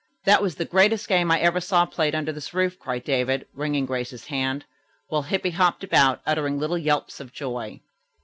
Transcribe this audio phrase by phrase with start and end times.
[0.25, 3.85] "That was the greatest game I ever saw played under this roof," cried David, wringing
[3.85, 4.65] Grace's hand,
[5.09, 7.79] while Hippy hopped about, uttering little yelps of joy.